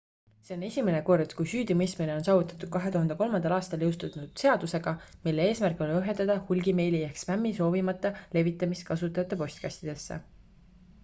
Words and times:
see 0.47 0.53
on 0.53 0.63
esimene 0.67 0.99
kord 1.09 1.33
kui 1.39 1.49
süüdimõistmine 1.49 2.13
on 2.13 2.23
saavutatud 2.27 2.71
2003 2.75 3.51
aastal 3.57 3.85
jõustatud 3.87 4.41
seaduseg 4.45 4.89
mille 5.29 5.45
eesmärk 5.51 5.85
oli 5.89 5.97
ohjeldada 5.99 6.39
hulgimeili 6.49 7.03
ehk 7.11 7.23
spämmi 7.25 7.53
soovimata 7.61 8.15
levitamist 8.39 8.89
kasutajate 8.91 9.43
postkastidesse 9.45 10.19